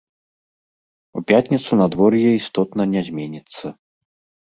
[1.21, 3.67] У пятніцу надвор'е істотна не зменіцца.